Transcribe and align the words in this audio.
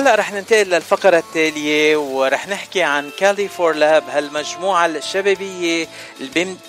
وهلا 0.00 0.14
رح 0.14 0.32
ننتقل 0.32 0.66
للفقرة 0.66 1.18
التالية 1.18 1.96
ورح 1.96 2.48
نحكي 2.48 2.82
عن 2.82 3.10
كالي 3.18 3.48
فور 3.48 3.72
لاب 3.72 4.02
هالمجموعة 4.08 4.86
الشبابية 4.86 5.88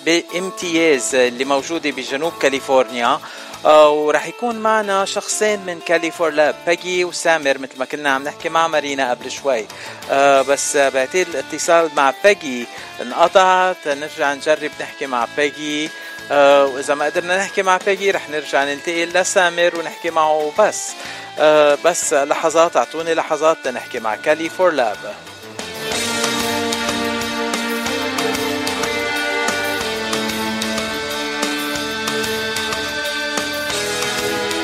بامتياز 0.06 1.14
اللي 1.14 1.44
موجودة 1.44 1.90
بجنوب 1.90 2.32
كاليفورنيا. 2.40 3.20
آه، 3.64 3.90
ورح 3.90 4.26
يكون 4.26 4.56
معنا 4.56 5.04
شخصين 5.04 5.60
من 5.66 5.80
كالي 5.80 6.10
فور 6.10 6.30
لاب 6.30 6.54
باجي 6.66 7.04
وسامر 7.04 7.58
مثل 7.58 7.78
ما 7.78 7.84
كنا 7.84 8.10
عم 8.10 8.24
نحكي 8.24 8.48
مع 8.48 8.68
مارينا 8.68 9.10
قبل 9.10 9.30
شوي. 9.30 9.66
آه، 10.10 10.42
بس 10.42 10.76
بعتقد 10.76 11.26
الاتصال 11.28 11.90
مع 11.96 12.14
باجي 12.24 12.66
انقطعت 13.02 13.88
نرجع 13.88 14.34
نجرب 14.34 14.70
نحكي 14.80 15.06
مع 15.06 15.26
باجي 15.36 15.90
آه، 16.32 16.66
وإذا 16.66 16.94
ما 16.94 17.04
قدرنا 17.04 17.36
نحكي 17.38 17.62
مع 17.62 17.76
باجي 17.86 18.10
رح 18.10 18.28
نرجع 18.30 18.64
ننتقل 18.64 19.08
لسامر 19.14 19.78
ونحكي 19.78 20.10
معه 20.10 20.52
بس 20.58 20.92
آه 21.38 21.78
بس 21.84 22.12
لحظات 22.14 22.76
أعطوني 22.76 23.14
لحظات 23.14 23.56
لنحكي 23.66 24.00
مع 24.00 24.16
كالي 24.16 24.48
فور 24.48 24.70
لاب 24.70 24.96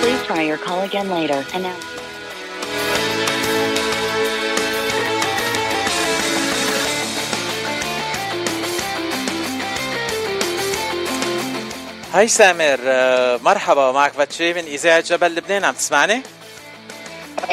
Please 0.03 0.23
try 0.27 0.43
your 0.43 0.59
call 0.59 0.83
again 0.83 1.11
later. 1.11 1.45
Announce. 1.55 1.98
هاي 12.15 12.29
سامر 12.29 12.79
آه 12.85 13.37
مرحبا 13.37 13.93
معك 13.93 14.13
فاتشي 14.13 14.53
من 14.55 14.65
إذاعة 14.65 15.01
جبل 15.01 15.35
لبنان 15.35 15.65
عم 15.65 15.75
تسمعني؟ 15.75 16.23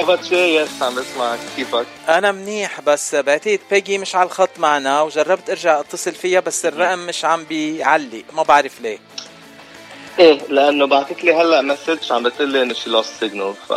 باتشي 0.08 0.56
يس 0.56 0.82
عم 0.82 0.96
بسمعك 0.96 1.40
كيفك؟ 1.56 1.86
أنا 2.10 2.32
منيح 2.32 2.82
بس 2.82 3.16
بعتقد 3.16 3.60
بيجي 3.72 3.98
مش 3.98 4.16
على 4.16 4.26
الخط 4.28 4.50
معنا 4.60 5.02
وجربت 5.02 5.50
أرجع 5.50 5.80
أتصل 5.80 6.12
فيها 6.12 6.40
بس 6.40 6.66
الرقم 6.66 7.00
مش 7.00 7.26
عم 7.26 7.44
بيعلق 7.44 8.24
ما 8.34 8.44
بعرف 8.44 8.82
ليه 8.82 8.98
إيه 10.20 10.40
لأنه 10.50 10.88
بعثت 10.88 11.24
لي 11.24 11.34
هلأ 11.34 11.62
مسج 11.62 12.12
عم 12.12 12.24
بتقول 12.24 12.50
لي 12.50 12.62
إنه 12.62 12.74
شي 12.74 12.90
لوست 12.90 13.20
سيجنال 13.20 13.54
ف 13.70 13.72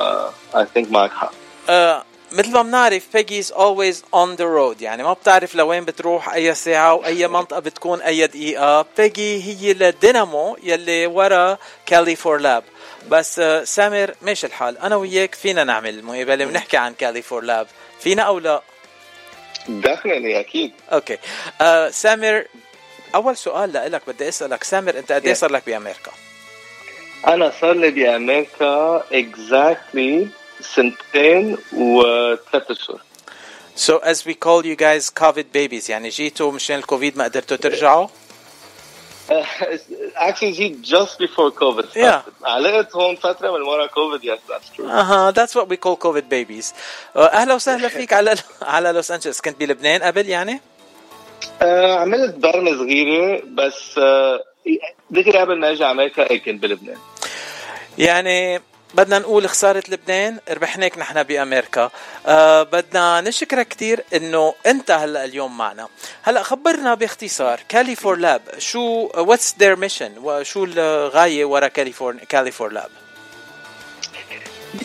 اي 0.56 0.66
ثينك 0.74 0.90
معك 0.90 1.10
حق 1.12 1.32
آه 1.68 2.04
مثل 2.32 2.52
ما 2.52 2.62
بنعرف 2.62 3.06
بيجي 3.14 3.42
is 3.42 3.46
always 3.46 3.96
on 4.14 4.36
the 4.36 4.44
road. 4.44 4.82
يعني 4.82 5.02
ما 5.02 5.12
بتعرف 5.12 5.54
لوين 5.54 5.84
بتروح 5.84 6.34
أي 6.34 6.54
ساعة 6.54 6.94
وأي 6.94 7.28
منطقة 7.38 7.60
بتكون 7.60 8.00
أي 8.02 8.26
دقيقة. 8.26 8.86
بيجي 8.98 9.42
هي 9.44 9.70
الدينامو 9.70 10.56
يلي 10.62 11.06
ورا 11.06 11.58
كالي 11.86 12.16
فور 12.16 12.38
لاب 12.38 12.64
بس 13.08 13.38
آه 13.38 13.64
سامر 13.64 14.14
ماشي 14.22 14.46
الحال. 14.46 14.78
أنا 14.78 14.96
وياك 14.96 15.34
فينا 15.34 15.64
نعمل 15.64 16.04
مقابلة 16.04 16.46
ونحكي 16.46 16.76
عن 16.76 16.94
كالي 16.94 17.22
فور 17.22 17.42
لاب 17.42 17.66
فينا 18.00 18.22
أو 18.22 18.38
لا؟ 18.38 18.62
ديفنتلي 19.68 20.40
أكيد. 20.40 20.72
أوكي. 20.92 21.18
آه 21.60 21.90
سامر 21.90 22.44
أول 23.14 23.36
سؤال 23.36 23.72
لك 23.72 24.02
بدي 24.06 24.28
أسألك. 24.28 24.64
سامر 24.64 24.98
أنت 24.98 25.12
قد 25.12 25.26
إيه. 25.26 25.34
صار 25.34 25.52
لك 25.52 25.62
بأمريكا؟ 25.66 26.12
أنا 27.26 27.52
صار 27.60 27.72
لي 27.72 27.90
بأمريكا 27.90 29.04
اكزاكتلي 29.12 30.28
سنتين 30.60 31.56
وثلاث 31.72 32.70
اشهر 32.70 33.00
So 33.76 33.98
as 33.98 34.24
we 34.26 34.34
call 34.34 34.66
you 34.66 34.74
guys 34.76 35.08
COVID 35.10 35.46
babies 35.52 35.90
يعني 35.90 36.08
جيتوا 36.08 36.52
مشان 36.52 36.78
الكوفيد 36.78 37.16
ما 37.18 37.24
قدرتوا 37.24 37.56
ترجعوا؟ 37.56 38.08
Actually 40.28 40.52
جيت 40.52 40.86
just 40.86 41.18
before 41.18 41.50
COVID 41.50 41.90
started. 41.90 41.96
Yeah. 41.96 42.44
علقت 42.44 42.96
هون 42.96 43.16
فترة 43.16 43.50
من 43.50 43.62
ورا 43.62 43.86
COVID 43.86 44.22
yes 44.22 44.40
that's 44.48 44.76
true. 44.76 44.84
أها 44.84 45.32
that's 45.32 45.54
what 45.54 45.68
we 45.68 45.76
call 45.76 45.96
COVID 45.96 46.24
babies. 46.30 46.74
آه، 47.16 47.26
أهلا 47.26 47.54
وسهلا 47.54 47.88
فيك 47.98 48.12
على 48.12 48.34
على 48.62 48.92
لوس 48.92 49.10
انجلوس 49.10 49.40
كنت 49.40 49.60
بلبنان 49.60 50.02
قبل 50.02 50.28
يعني؟ 50.28 50.60
آه 51.62 51.94
عملت 51.98 52.34
برمة 52.34 52.70
صغيرة 52.76 53.42
بس 53.46 54.00
دغري 55.10 55.38
قبل 55.38 55.58
ما 55.58 55.70
أجي 55.70 55.84
على 55.84 55.92
أمريكا 55.92 56.36
كنت 56.36 56.62
بلبنان. 56.62 56.96
يعني 57.98 58.60
بدنا 58.94 59.18
نقول 59.18 59.48
خسارة 59.48 59.82
لبنان 59.88 60.38
ربحناك 60.50 60.98
نحن 60.98 61.22
بأمريكا. 61.22 61.90
أه 62.26 62.62
بدنا 62.62 63.20
نشكرك 63.20 63.68
كثير 63.68 64.04
إنه 64.14 64.54
أنت 64.66 64.90
هلأ 64.90 65.24
اليوم 65.24 65.58
معنا. 65.58 65.88
هلأ 66.22 66.42
خبرنا 66.42 66.94
باختصار 66.94 67.60
كالي 67.68 67.96
فور 67.96 68.16
لاب 68.16 68.42
شو 68.58 69.08
واتس 69.16 69.54
their 69.60 69.78
ميشن 69.78 70.12
وشو 70.18 70.64
الغاية 70.64 71.44
ورا 71.44 71.68
كالي 71.68 71.92
فور 71.92 72.16
كالي 72.16 72.50
فور 72.50 72.72
لاب 72.72 72.90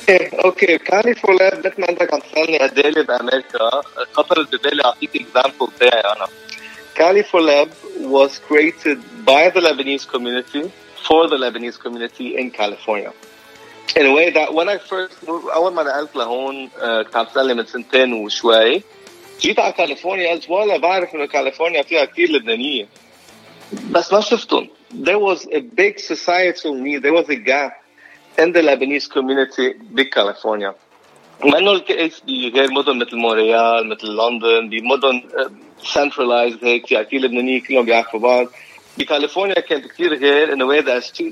إيه، 0.10 0.44
أوكي 0.46 0.78
كالي 0.78 1.16
فور 1.16 1.36
لاب 1.36 1.60
مثل 1.68 1.82
ما 1.82 1.90
أنت 1.90 2.14
عم 2.14 2.20
تسألني 2.20 2.58
قد 2.60 2.80
لي 2.80 3.04
بأمريكا 3.04 3.82
خطرت 4.14 4.56
ببالي 4.56 4.86
أعطيك 4.86 5.16
اكزامبل 5.16 5.68
تاعي 5.80 6.02
أنا. 6.02 6.28
كالي 6.96 7.24
فور 7.24 7.42
لاب 7.42 7.70
was 8.02 8.32
created 8.50 8.98
by 9.26 9.50
the 9.50 9.62
Lebanese 9.62 10.08
community 10.08 10.72
for 11.08 11.28
the 11.28 11.38
Lebanese 11.38 11.80
community 11.80 12.38
in 12.38 12.52
California. 12.52 13.12
In 13.97 14.07
a 14.07 14.13
way 14.13 14.31
that 14.31 14.55
when 14.55 14.69
I 14.69 14.79
first 14.79 15.23
moved, 15.27 15.49
اول 15.55 15.75
ما 15.75 15.83
نقلت 15.83 16.17
لهون 16.17 16.71
آه، 16.81 17.03
كنت 17.03 17.17
عم 17.17 17.25
تسالني 17.25 17.55
من 17.55 17.67
سنتين 17.67 18.13
وشوي 18.13 18.83
جيت 19.41 19.59
على 19.59 19.73
كاليفورنيا 19.73 20.31
قلت 20.31 20.51
والله 20.51 20.77
بعرف 20.77 21.15
انه 21.15 21.27
كاليفورنيا 21.27 21.83
فيها 21.83 22.05
كثير 22.05 22.31
لبنانيه 22.31 22.89
بس 23.91 24.13
ما 24.13 24.21
شفتهم. 24.21 24.69
There 24.93 25.19
was 25.19 25.47
a 25.53 25.61
big 25.61 26.01
societal 26.01 26.75
need. 26.75 27.03
There 27.03 27.13
was 27.13 27.29
a 27.29 27.37
gap 27.37 27.73
in 28.39 28.53
the 28.53 28.63
Lebanese 28.63 29.09
community 29.11 29.77
بكاليفورنيا. 29.81 30.75
مع 31.45 31.59
انه 31.59 31.73
الكيس 31.73 32.21
بغير 32.21 32.71
مدن 32.73 32.99
مثل 32.99 33.17
مونريال 33.17 33.89
مثل 33.89 34.07
لندن 34.07 34.69
بمدن 34.69 35.23
سنترلايزد 35.83 36.65
هيك 36.65 36.87
في 36.87 37.05
كثير 37.05 37.21
لبنانيه 37.21 37.63
كلهم 37.63 37.85
بيعرفوا 37.85 38.21
بعض 38.21 38.47
بكاليفورنيا 38.99 39.61
كانت 39.61 39.87
كثير 39.87 40.15
غير 40.15 40.53
انه 40.53 40.69
way 40.69 40.83
that's 40.85 41.23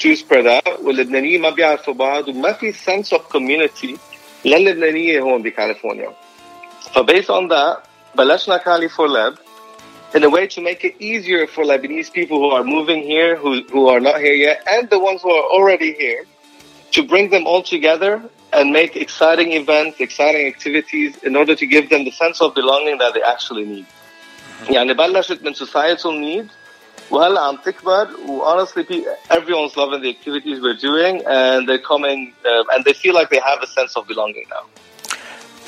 too, 0.00 0.16
too 0.16 0.16
spread 0.16 0.46
out 0.46 0.80
واللبنانيين 0.80 1.40
ما 1.40 1.50
بيعرفوا 1.50 1.94
بعض 1.94 2.28
وما 2.28 2.52
في 2.52 2.72
sense 2.72 3.12
of 3.12 3.20
community 3.28 3.98
للبنانيه 4.44 5.20
هون 5.20 5.42
بكاليفورنيا. 5.42 6.12
فبيس 6.94 7.30
on 7.30 7.48
that 7.48 7.78
بلشنا 8.14 8.56
كالي 8.56 8.88
فور 8.88 9.06
لاب 9.06 9.38
in 10.14 10.24
a 10.24 10.30
way 10.30 10.46
to 10.46 10.60
make 10.60 10.84
it 10.84 10.94
easier 10.98 11.46
for 11.46 11.64
Lebanese 11.64 12.10
people 12.12 12.38
who 12.38 12.50
are 12.50 12.64
moving 12.64 13.02
here, 13.02 13.36
who, 13.36 13.62
who 13.64 13.88
are 13.88 14.00
not 14.00 14.20
here 14.20 14.34
yet, 14.34 14.62
and 14.66 14.88
the 14.88 14.98
ones 14.98 15.20
who 15.22 15.30
are 15.30 15.46
already 15.56 15.92
here, 15.92 16.24
to 16.92 17.02
bring 17.02 17.28
them 17.28 17.46
all 17.46 17.62
together 17.62 18.22
and 18.52 18.72
make 18.72 18.96
exciting 18.96 19.52
events, 19.52 20.00
exciting 20.00 20.46
activities 20.46 21.16
in 21.18 21.36
order 21.36 21.54
to 21.54 21.66
give 21.66 21.90
them 21.90 22.04
the 22.04 22.12
sense 22.12 22.40
of 22.40 22.54
belonging 22.54 22.96
that 22.98 23.12
they 23.14 23.22
actually 23.22 23.64
need. 23.64 23.86
يعني 24.70 24.94
بلشت 24.94 25.42
من 25.42 25.54
societal 25.54 26.12
need 26.12 26.48
وهلا 27.10 27.40
عم 27.40 27.56
تكبر 27.56 28.08
و 28.28 28.44
honestly 28.50 28.82
pe- 28.84 29.06
everyone's 29.30 29.76
loving 29.76 30.00
the 30.02 30.10
activities 30.16 30.56
we're 30.64 30.80
doing 30.90 31.14
and 31.26 31.68
they're 31.68 31.86
coming 31.94 32.18
uh, 32.44 32.72
and 32.72 32.84
they 32.84 32.92
feel 33.02 33.14
like 33.14 33.28
they 33.34 33.42
have 33.50 33.60
a 33.62 33.66
sense 33.78 33.92
of 33.98 34.02
belonging 34.12 34.46
now. 34.56 34.64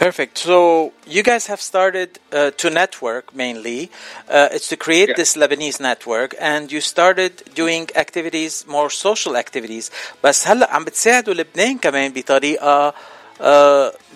Perfect. 0.07 0.39
So 0.39 0.93
you 1.17 1.23
guys 1.31 1.45
have 1.53 1.61
started 1.61 2.09
uh, 2.33 2.51
to 2.61 2.67
network 2.71 3.25
mainly. 3.35 3.81
Uh, 4.29 4.49
it's 4.57 4.69
to 4.73 4.77
create 4.87 5.09
Yeah. 5.11 5.21
this 5.21 5.31
Lebanese 5.43 5.79
network, 5.91 6.31
and 6.53 6.63
you 6.75 6.81
started 6.81 7.33
doing 7.63 7.83
activities, 8.05 8.53
more 8.77 8.91
social 8.91 9.35
activities. 9.45 9.91
بس 10.25 10.49
هلا 10.49 10.71
عم 10.75 10.85
بتساعدوا 10.85 11.35
لبنان 11.35 11.79
كمان 11.79 12.13
بطريقة 12.13 12.95
uh, 13.40 13.44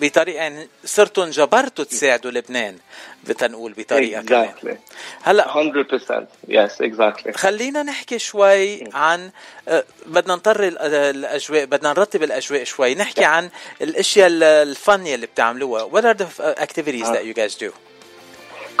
بطريقة 0.00 0.36
يعني 0.36 0.68
صرتوا 0.84 1.24
انجبرتوا 1.24 1.84
تساعدوا 1.84 2.30
لبنان 2.30 2.76
بتنقول 3.24 3.72
بطريقة 3.72 4.22
كمان. 4.22 4.48
Exactly. 4.48 4.76
هلا 5.22 5.46
100%. 5.46 6.50
Yes, 6.50 6.80
exactly. 6.80 7.30
خلينا 7.36 7.82
نحكي 7.82 8.18
شوي 8.18 8.84
عن 8.94 9.30
آه، 9.68 9.84
بدنا 10.06 10.34
نطر 10.34 10.64
ال- 10.68 10.78
الأجواء 10.94 11.64
بدنا 11.64 11.88
نرتب 11.88 12.22
الأجواء 12.22 12.64
شوي 12.64 12.94
نحكي 12.94 13.24
عن 13.24 13.50
الأشياء 13.82 14.26
ال- 14.26 14.42
الفن 14.42 15.06
اللي 15.06 15.26
بتعملوها 15.26 15.88
what 15.88 16.04
are 16.04 16.18
the 16.18 16.24
uh, 16.24 16.62
activities 16.62 17.06
آه. 17.06 17.14
that 17.14 17.24
you 17.24 17.34
guys 17.38 17.54
do 17.58 17.70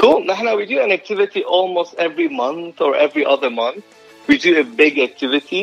Cool. 0.02 0.22
Nahna, 0.30 0.52
we 0.56 0.64
do 0.66 0.78
an 0.86 0.92
activity 0.92 1.42
almost 1.56 1.90
every 2.06 2.28
month 2.28 2.80
or 2.80 2.94
every 3.06 3.24
other 3.34 3.50
month. 3.50 3.82
We 4.28 4.38
do 4.46 4.50
a 4.60 4.64
big 4.82 4.94
activity. 5.08 5.62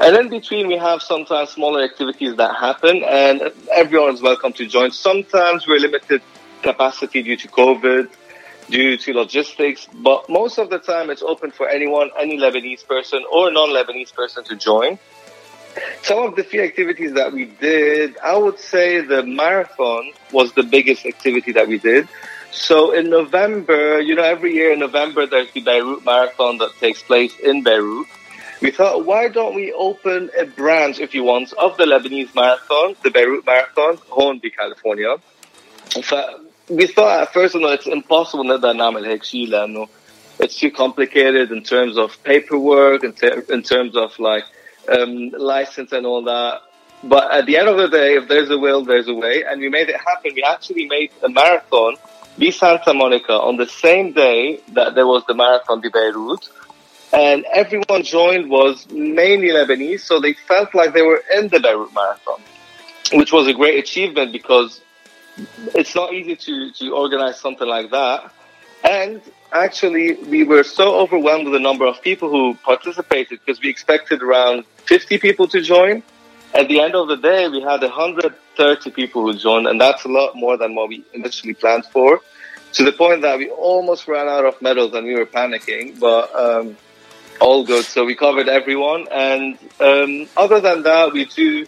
And 0.00 0.16
in 0.16 0.28
between, 0.30 0.66
we 0.68 0.76
have 0.78 1.02
sometimes 1.02 1.50
smaller 1.50 1.82
activities 1.82 2.36
that 2.36 2.56
happen, 2.56 3.02
and 3.04 3.52
everyone 3.72 4.14
is 4.14 4.22
welcome 4.22 4.52
to 4.54 4.66
join. 4.66 4.90
Sometimes 4.90 5.66
we're 5.66 5.78
limited 5.78 6.22
capacity 6.62 7.22
due 7.22 7.36
to 7.36 7.48
COVID. 7.48 8.08
due 8.70 8.96
to 8.96 9.12
logistics. 9.12 9.86
But 9.92 10.28
most 10.28 10.58
of 10.58 10.70
the 10.70 10.78
time, 10.78 11.10
it's 11.10 11.22
open 11.22 11.50
for 11.50 11.68
anyone, 11.68 12.10
any 12.18 12.38
Lebanese 12.38 12.86
person 12.86 13.24
or 13.30 13.50
non-Lebanese 13.50 14.14
person 14.14 14.44
to 14.44 14.56
join. 14.56 14.98
Some 16.02 16.18
of 16.26 16.36
the 16.36 16.44
few 16.44 16.62
activities 16.62 17.14
that 17.14 17.32
we 17.32 17.46
did, 17.46 18.16
I 18.18 18.36
would 18.36 18.58
say 18.58 19.00
the 19.00 19.22
marathon 19.22 20.12
was 20.30 20.52
the 20.52 20.62
biggest 20.62 21.06
activity 21.06 21.52
that 21.52 21.66
we 21.66 21.78
did. 21.78 22.08
So 22.50 22.92
in 22.92 23.08
November, 23.08 24.00
you 24.00 24.14
know, 24.14 24.22
every 24.22 24.52
year 24.52 24.72
in 24.72 24.80
November, 24.80 25.26
there's 25.26 25.50
the 25.52 25.62
Beirut 25.62 26.04
Marathon 26.04 26.58
that 26.58 26.72
takes 26.78 27.02
place 27.02 27.38
in 27.38 27.62
Beirut 27.62 28.06
We 28.61 28.71
thought, 28.71 29.05
why 29.05 29.27
don't 29.29 29.55
we 29.55 29.71
open 29.73 30.29
a 30.37 30.45
branch, 30.45 30.99
if 30.99 31.13
you 31.13 31.23
want, 31.23 31.53
of 31.53 31.77
the 31.77 31.85
Lebanese 31.85 32.33
Marathon, 32.33 32.95
the 33.03 33.11
Beirut 33.11 33.45
Marathon, 33.45 33.97
Hornby, 34.09 34.51
California. 34.51 35.15
we 36.69 36.87
thought 36.87 37.21
at 37.21 37.33
first, 37.33 37.55
no, 37.55 37.67
it's 37.69 37.87
impossible 37.87 38.43
نقدر 38.43 38.73
نعمل 38.73 39.05
هيك 39.05 39.23
شيء 39.23 39.47
لأنه 39.47 39.87
it's 40.39 40.55
too 40.55 40.71
complicated 40.71 41.51
in 41.51 41.63
terms 41.63 41.97
of 41.97 42.21
paperwork, 42.23 43.03
in, 43.03 43.13
ter- 43.13 43.43
in 43.49 43.63
terms 43.63 43.95
of 43.95 44.17
like 44.19 44.43
um, 44.87 45.29
license 45.29 45.91
and 45.91 46.05
all 46.05 46.23
that. 46.23 46.61
But 47.03 47.31
at 47.31 47.45
the 47.45 47.57
end 47.57 47.67
of 47.69 47.77
the 47.77 47.87
day, 47.87 48.15
if 48.15 48.27
there's 48.27 48.49
a 48.49 48.57
will, 48.57 48.83
there's 48.83 49.07
a 49.07 49.13
way. 49.13 49.43
And 49.47 49.59
we 49.61 49.69
made 49.69 49.89
it 49.89 49.97
happen. 49.99 50.33
We 50.35 50.43
actually 50.43 50.87
made 50.87 51.11
a 51.23 51.29
marathon 51.29 51.95
be 52.37 52.51
Santa 52.51 52.93
Monica 52.93 53.33
on 53.33 53.57
the 53.57 53.65
same 53.65 54.13
day 54.13 54.59
that 54.73 54.93
there 54.93 55.07
was 55.07 55.23
the 55.27 55.33
marathon 55.33 55.81
de 55.81 55.89
Beirut. 55.89 56.49
And 57.12 57.44
everyone 57.52 58.04
joined 58.04 58.48
was 58.48 58.88
mainly 58.90 59.48
Lebanese, 59.48 60.00
so 60.00 60.18
they 60.18 60.32
felt 60.32 60.74
like 60.74 60.94
they 60.94 61.02
were 61.02 61.22
in 61.36 61.48
the 61.48 61.60
Beirut 61.60 61.92
Marathon, 61.92 62.40
which 63.12 63.32
was 63.32 63.46
a 63.46 63.52
great 63.52 63.78
achievement 63.78 64.32
because 64.32 64.80
it's 65.74 65.94
not 65.94 66.14
easy 66.14 66.36
to, 66.36 66.72
to 66.72 66.94
organize 66.94 67.38
something 67.38 67.68
like 67.68 67.90
that. 67.90 68.32
And 68.82 69.20
actually, 69.52 70.14
we 70.14 70.44
were 70.44 70.64
so 70.64 70.96
overwhelmed 70.96 71.44
with 71.44 71.52
the 71.52 71.60
number 71.60 71.86
of 71.86 72.00
people 72.00 72.30
who 72.30 72.54
participated 72.54 73.40
because 73.44 73.60
we 73.60 73.68
expected 73.68 74.22
around 74.22 74.64
50 74.86 75.18
people 75.18 75.46
to 75.48 75.60
join. 75.60 76.02
At 76.54 76.68
the 76.68 76.80
end 76.80 76.94
of 76.94 77.08
the 77.08 77.16
day, 77.16 77.48
we 77.48 77.60
had 77.60 77.80
130 77.82 78.90
people 78.90 79.22
who 79.22 79.34
joined, 79.38 79.66
and 79.66 79.80
that's 79.80 80.04
a 80.04 80.08
lot 80.08 80.34
more 80.34 80.56
than 80.56 80.74
what 80.74 80.88
we 80.88 81.04
initially 81.12 81.54
planned 81.54 81.86
for. 81.86 82.20
To 82.74 82.84
the 82.84 82.92
point 82.92 83.20
that 83.20 83.36
we 83.36 83.50
almost 83.50 84.08
ran 84.08 84.28
out 84.28 84.46
of 84.46 84.60
medals 84.62 84.94
and 84.94 85.06
we 85.06 85.14
were 85.14 85.26
panicking, 85.26 86.00
but 86.00 86.34
um, 86.34 86.76
all 87.42 87.64
good. 87.64 87.84
So 87.84 88.04
we 88.04 88.14
covered 88.14 88.48
everyone, 88.48 89.08
and 89.10 89.58
um, 89.80 90.28
other 90.36 90.60
than 90.60 90.84
that, 90.84 91.12
we 91.12 91.24
do 91.24 91.66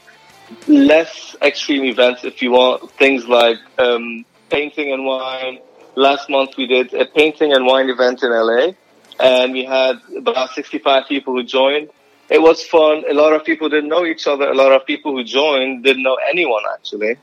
less 0.69 1.35
extreme 1.43 1.85
events 1.85 2.25
if 2.25 2.43
you 2.43 2.53
want 2.53 2.91
things 2.93 3.27
like 3.27 3.59
um, 3.79 4.25
painting 4.51 4.93
and 4.93 5.05
wine. 5.05 5.59
Last 5.97 6.31
month 6.31 6.57
we 6.57 6.67
did 6.67 6.95
a 6.95 7.07
painting 7.07 7.53
and 7.53 7.67
wine 7.67 7.89
event 7.89 8.23
in 8.23 8.31
LA, 8.31 8.73
and 9.19 9.53
we 9.53 9.65
had 9.65 9.97
about 10.17 10.51
65 10.51 11.09
people 11.09 11.35
who 11.35 11.43
joined. 11.43 11.91
It 12.31 12.41
was 12.41 12.65
fun. 12.65 13.05
A 13.11 13.15
lot 13.15 13.33
of 13.33 13.45
people 13.45 13.69
didn't 13.69 13.91
know 13.91 14.05
each 14.07 14.27
other. 14.27 14.49
A 14.49 14.55
lot 14.55 14.73
of 14.73 14.87
people 14.87 15.13
who 15.13 15.25
joined 15.25 15.85
didn't 15.85 16.05
know 16.05 16.19
anyone 16.29 16.63
actually, 16.73 17.17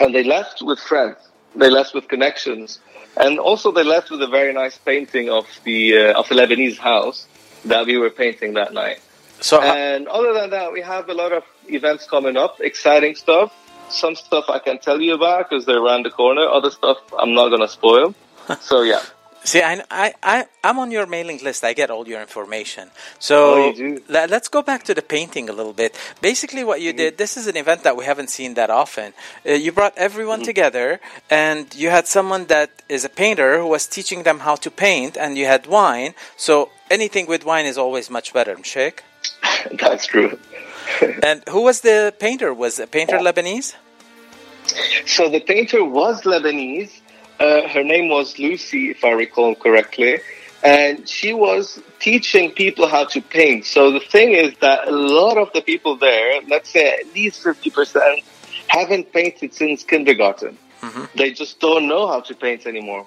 and 0.00 0.14
they 0.14 0.24
left 0.24 0.62
with 0.62 0.78
friends. 0.78 1.16
They 1.54 1.68
left 1.68 1.94
with 1.94 2.08
connections, 2.08 2.78
and 3.16 3.38
also 3.38 3.72
they 3.72 3.84
left 3.84 4.10
with 4.10 4.22
a 4.22 4.28
very 4.28 4.52
nice 4.52 4.78
painting 4.78 5.28
of 5.28 5.46
the 5.64 5.80
uh, 5.98 6.20
of 6.20 6.28
the 6.28 6.36
Lebanese 6.36 6.78
house 6.78 7.26
that 7.64 7.86
we 7.86 7.96
were 7.98 8.10
painting 8.10 8.54
that 8.54 8.72
night. 8.72 9.00
So, 9.40 9.60
And 9.60 10.06
other 10.08 10.32
than 10.32 10.50
that, 10.50 10.72
we 10.72 10.80
have 10.82 11.08
a 11.08 11.14
lot 11.14 11.32
of 11.32 11.42
events 11.68 12.06
coming 12.08 12.36
up, 12.36 12.60
exciting 12.60 13.14
stuff. 13.16 13.52
Some 13.88 14.14
stuff 14.14 14.44
I 14.48 14.58
can 14.60 14.78
tell 14.78 15.00
you 15.00 15.14
about 15.14 15.48
because 15.50 15.66
they're 15.66 15.82
around 15.82 16.04
the 16.04 16.10
corner. 16.10 16.42
Other 16.48 16.70
stuff 16.70 16.98
I'm 17.18 17.34
not 17.34 17.48
gonna 17.50 17.68
spoil. 17.68 18.14
so 18.60 18.82
yeah. 18.82 19.00
see, 19.44 19.60
I, 19.60 19.82
I, 19.90 20.14
I, 20.22 20.46
I'm 20.64 20.78
on 20.78 20.90
your 20.92 21.06
mailing 21.06 21.40
list. 21.42 21.64
I 21.64 21.72
get 21.74 21.90
all 21.90 22.06
your 22.08 22.20
information. 22.20 22.90
So 23.18 23.72
Oh, 23.74 23.98
let, 24.08 24.32
us 24.32 24.48
go 24.48 24.62
back 24.62 24.84
to 24.84 24.94
the 24.94 25.02
painting 25.02 25.48
a 25.50 25.52
little 25.52 25.72
bit. 25.74 25.98
Basically, 26.20 26.62
what 26.64 26.78
Mm-hmm. 26.78 26.86
you 26.86 26.92
did, 26.92 27.18
this 27.18 27.36
is 27.36 27.48
an 27.48 27.56
event 27.56 27.82
that 27.82 27.96
we 27.96 28.04
haven't 28.04 28.30
seen 28.30 28.54
that 28.54 28.70
often. 28.70 29.12
Uh, 29.44 29.52
you 29.52 29.72
brought 29.72 29.94
everyone 29.98 30.38
Mm-hmm. 30.38 30.44
together, 30.46 31.00
and 31.28 31.74
you 31.74 31.90
had 31.90 32.06
someone 32.06 32.46
that 32.46 32.70
is 32.88 33.04
a 33.04 33.08
painter 33.10 33.58
who 33.58 33.66
was 33.66 33.86
teaching 33.88 34.22
them 34.22 34.38
how 34.40 34.54
to 34.56 34.70
paint, 34.70 35.16
and 35.18 35.36
you 35.36 35.46
had 35.46 35.66
wine. 35.66 36.14
So 36.36 36.70
anything 36.92 37.26
with 37.26 37.44
wine 37.44 37.66
is 37.66 37.78
always 37.78 38.10
much 38.10 38.32
better, 38.32 38.54
Mshik. 38.54 39.00
That's 39.80 40.06
true. 40.06 40.38
And 41.22 41.42
who 41.48 41.62
was 41.62 41.80
the 41.80 42.14
painter? 42.18 42.52
Was 42.52 42.76
the 42.76 42.86
painter 42.86 43.18
Lebanese? 43.18 43.74
So 45.06 45.28
the 45.28 45.40
painter 45.40 45.82
was 45.82 46.22
Lebanese. 46.22 46.92
Uh, 47.40 47.66
her 47.68 47.82
name 47.82 48.08
was 48.08 48.38
Lucy, 48.38 48.90
if 48.90 49.04
I 49.04 49.12
recall 49.12 49.54
correctly. 49.54 50.18
And 50.62 51.08
she 51.08 51.32
was 51.32 51.80
teaching 51.98 52.52
people 52.52 52.86
how 52.86 53.04
to 53.06 53.20
paint. 53.20 53.64
So 53.64 53.90
the 53.90 54.00
thing 54.00 54.32
is 54.32 54.54
that 54.60 54.86
a 54.86 54.92
lot 54.92 55.38
of 55.38 55.52
the 55.52 55.62
people 55.62 55.96
there, 55.96 56.40
let's 56.46 56.70
say 56.70 56.84
at 57.00 57.12
least 57.14 57.42
50%, 57.42 58.22
haven't 58.68 59.12
painted 59.12 59.54
since 59.54 59.82
kindergarten. 59.82 60.58
They 61.14 61.32
just 61.32 61.60
don't 61.60 61.86
know 61.88 62.06
how 62.08 62.20
to 62.20 62.34
paint 62.34 62.66
anymore. 62.66 63.06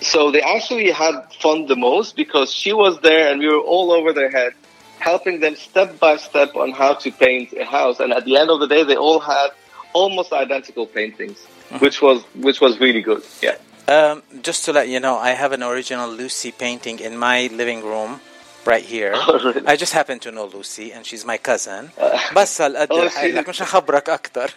So 0.00 0.30
they 0.30 0.42
actually 0.42 0.90
had 0.90 1.14
fun 1.40 1.66
the 1.66 1.76
most 1.76 2.16
because 2.16 2.52
she 2.52 2.72
was 2.72 3.00
there 3.00 3.30
and 3.30 3.38
we 3.40 3.48
were 3.48 3.60
all 3.60 3.92
over 3.92 4.12
their 4.12 4.30
head, 4.30 4.52
helping 4.98 5.40
them 5.40 5.54
step 5.56 5.98
by 6.00 6.16
step 6.16 6.56
on 6.56 6.72
how 6.72 6.94
to 6.94 7.10
paint 7.12 7.52
a 7.52 7.64
house. 7.64 8.00
And 8.00 8.12
at 8.12 8.24
the 8.24 8.36
end 8.36 8.50
of 8.50 8.58
the 8.60 8.66
day, 8.66 8.82
they 8.84 8.96
all 8.96 9.20
had 9.20 9.48
almost 9.92 10.32
identical 10.32 10.86
paintings, 10.86 11.38
which 11.78 12.02
was 12.02 12.22
which 12.34 12.60
was 12.60 12.80
really 12.80 13.02
good. 13.02 13.22
Yeah. 13.42 13.56
Um, 13.88 14.22
just 14.42 14.64
to 14.66 14.72
let 14.72 14.88
you 14.88 15.00
know, 15.00 15.16
I 15.18 15.30
have 15.30 15.52
an 15.52 15.62
original 15.62 16.08
Lucy 16.10 16.50
painting 16.52 16.98
in 17.00 17.16
my 17.18 17.48
living 17.52 17.82
room 17.82 18.20
right 18.64 18.84
here. 18.84 19.12
Oh, 19.14 19.38
really? 19.44 19.66
I 19.66 19.76
just 19.76 19.92
happen 19.92 20.18
to 20.20 20.30
know 20.30 20.46
Lucy 20.46 20.92
and 20.92 21.04
she's 21.04 21.24
my 21.24 21.36
cousin. 21.38 21.90
بس 22.34 22.60
هالقد 22.60 22.92
Oh, 22.92 22.98
رح 23.04 23.18
أقول 23.18 23.36
لك 23.36 23.48
مش 23.48 23.62
هخبرك 23.62 24.08
أكتر. 24.08 24.50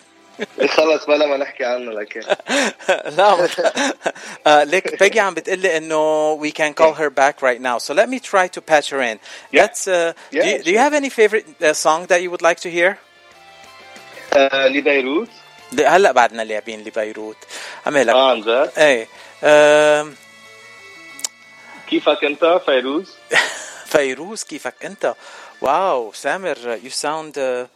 خلص 0.68 1.04
بلا 1.06 1.26
ما 1.26 1.36
نحكي 1.36 1.64
عنه 1.64 1.92
لك 1.92 2.16
لا 2.88 3.46
uh, 3.46 4.48
ليك 4.48 5.00
بيجي 5.00 5.20
عم 5.20 5.34
بتقلي 5.34 5.76
انه 5.76 6.38
we 6.42 6.50
can 6.52 6.74
call 6.82 6.94
her 6.94 7.10
back 7.10 7.42
right 7.42 7.60
now. 7.60 7.78
So 7.78 7.94
let 7.94 8.08
me 8.08 8.18
try 8.20 8.46
to 8.48 8.60
patch 8.60 8.90
her 8.90 9.00
in. 9.00 9.18
Yeah. 9.52 9.66
That's, 9.66 9.88
uh, 9.88 10.12
do, 10.30 10.38
Yeah, 10.38 10.44
you, 10.46 10.62
do 10.64 10.70
you 10.70 10.78
have 10.78 10.94
any 10.94 11.10
favorite 11.10 11.46
uh, 11.62 11.72
song 11.72 12.06
that 12.10 12.22
you 12.22 12.30
would 12.30 12.42
like 12.42 12.60
to 12.60 12.70
hear? 12.70 12.98
آه، 14.32 14.66
لبيروت 14.68 15.28
هلا 15.86 16.12
بعدنا 16.12 16.42
لاعبين 16.42 16.84
لبيروت. 16.84 17.36
عمالك. 17.86 18.14
آه 18.14 18.30
عن 18.30 18.40
جد 18.40 18.70
إيه 18.78 19.06
um, 19.42 20.06
كيفك 21.90 22.24
انت 22.24 22.60
فيروز؟ 22.66 23.14
فيروز 23.86 24.44
كيفك 24.44 24.74
انت 24.84 25.14
واو 25.60 26.12
سامر 26.12 26.78
you 26.84 26.90
sound 26.90 27.34
uh, 27.36 27.66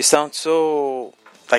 you 0.00 0.02
sound 0.02 0.32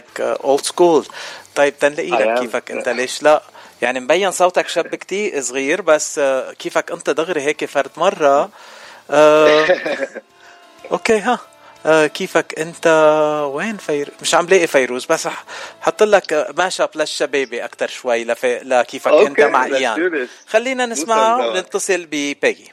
uh, 0.02 0.44
old 0.44 0.66
school. 0.66 1.12
طيب 1.56 1.80
تنلاقي 1.80 2.10
لك. 2.10 2.40
كيفك 2.40 2.72
أنت؟ 2.72 2.90
ليش 2.90 3.24
لا؟ 3.24 3.42
يعني 3.82 4.00
مبين 4.00 4.32
صوتك 4.32 4.68
شاب 4.68 4.96
كتير 4.96 5.42
صغير 5.42 5.82
بس 5.82 6.20
uh, 6.20 6.54
كيفك 6.54 6.92
أنت؟ 6.92 7.10
دغري 7.10 7.42
هيك 7.42 7.66
فرد 7.66 7.92
مرة. 7.98 8.46
uh, 8.46 9.12
أوكي 10.92 11.20
ها. 11.20 11.40
uh, 11.86 11.90
كيفك 12.08 12.60
أنت؟ 12.60 12.88
وين 13.54 13.78
فير؟ 13.78 14.10
مش 14.22 14.36
عم 14.36 14.46
لاقي 14.46 14.68
فيروز 14.68 15.06
بس 15.06 15.28
حط 15.82 16.04
لك 16.04 16.54
ماشي 16.58 16.84
اب 16.84 16.90
للشبابي 16.96 17.66
أكثر 17.66 17.88
شوي 17.88 18.24
لفي... 18.24 18.60
لكيفك 18.60 19.12
أنت 19.12 19.40
مع 19.42 19.66
إيان. 19.66 20.28
خلينا 20.48 20.86
نسمعها. 20.86 21.48
ونتصل 21.48 22.06
ببيجي. 22.06 22.72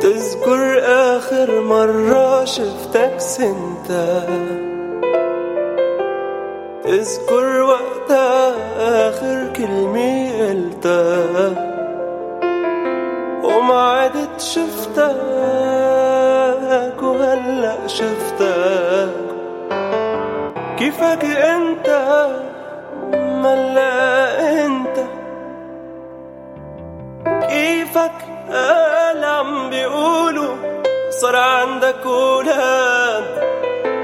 تذكر 0.00 0.80
آخر 1.16 1.60
مرة 1.60 2.44
شفتك 2.44 3.14
سنتا. 3.18 4.26
تذكر 6.84 7.62
وقتها 7.62 8.54
آخر 9.08 9.52
كلمة 9.56 10.30
قلتها. 10.40 11.48
وما 13.44 13.80
عدت 13.98 14.40
شفتك 14.40 15.02
وهلأ 17.02 17.76
شفتك. 17.86 19.14
كيفك 20.78 21.24
أنت؟ 21.24 21.88
ملا 23.42 23.99
صار 31.20 31.36
عندك 31.36 32.06
ولاد 32.06 33.24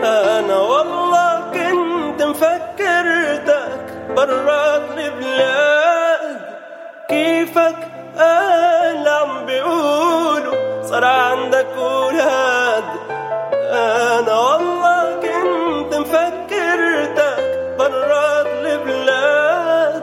أنا 0.04 0.56
والله 0.56 1.40
كنت 1.54 2.22
مفكرتك 2.22 3.80
برات 4.16 4.82
البلاد 4.98 6.40
كيفك 7.08 7.76
أهل 8.18 9.08
عم 9.08 9.46
بيقولوا 9.46 10.82
صار 10.82 11.04
عندك 11.04 11.76
ولاد 11.78 12.84
أنا 13.72 14.38
والله 14.38 15.20
كنت 15.22 15.94
مفكرتك 15.94 17.74
برات 17.78 18.46
البلاد 18.46 20.02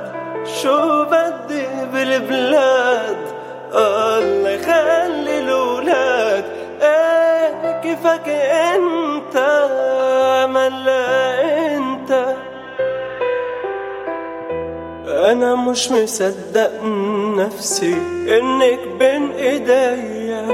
شو 0.62 1.04
بدي 1.06 1.68
بالبلاد 1.94 2.73
بحبك 8.24 8.30
أنت 8.30 9.36
ملا 10.50 11.76
أنت. 11.76 12.36
أنا 15.08 15.56
مش 15.56 15.92
مصدق 15.92 16.84
نفسي 17.38 17.94
إنك 18.28 18.80
بين 19.00 19.32
إيديا. 19.32 20.48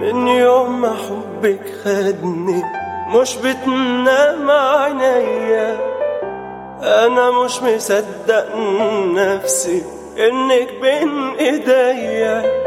من 0.00 0.28
يوم 0.28 0.80
ما 0.80 0.94
حبك 0.94 1.60
خدني 1.84 2.62
مش 3.08 3.36
بتنام 3.36 4.50
عينيا. 4.50 5.76
أنا 6.82 7.30
مش 7.30 7.62
مصدق 7.62 8.56
نفسي 9.14 9.82
إنك 10.18 10.68
بين 10.82 11.34
إيديا. 11.40 12.63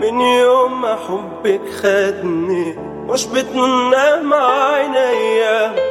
من 0.00 0.20
يوم 0.20 0.80
ما 0.82 0.96
حبك 0.96 1.68
خدني 1.82 2.76
مش 3.08 3.26
بتنام 3.26 4.34
عينيا. 4.34 5.89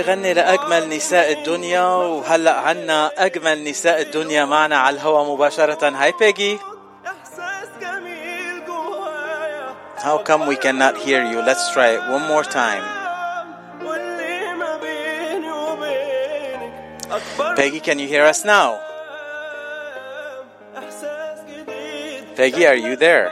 بغني 0.00 0.34
لأجمل 0.34 0.88
نساء 0.88 1.32
الدنيا 1.32 1.82
وهلأ 1.82 2.60
عنا 2.60 3.10
أجمل 3.18 3.64
نساء 3.64 4.02
الدنيا 4.02 4.44
معنا 4.44 4.78
على 4.78 4.96
الهواء 4.96 5.24
مباشرة 5.32 5.88
هاي 5.88 6.12
بيجي 6.20 6.58
How 9.98 10.16
come 10.16 10.46
we 10.46 10.56
cannot 10.56 10.96
hear 10.96 11.22
you? 11.30 11.42
Let's 11.42 11.70
try 11.74 11.88
it 11.96 12.02
one 12.08 12.26
more 12.26 12.42
time. 12.42 12.84
Peggy, 17.56 17.80
can 17.80 17.98
you 17.98 18.08
hear 18.08 18.24
us 18.24 18.42
now? 18.46 18.80
Peggy, 22.34 22.66
are 22.66 22.80
you 22.86 22.96
there? 22.96 23.30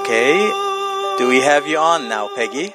Okay. 0.00 0.59
Do 1.20 1.28
we 1.28 1.40
have 1.42 1.66
you 1.66 1.76
on 1.76 2.08
now, 2.08 2.24
Peggy? 2.34 2.68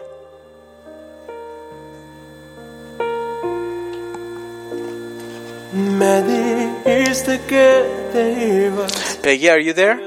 Peggy, 9.23 9.49
are 9.49 9.57
you 9.67 9.73
there? 9.73 9.97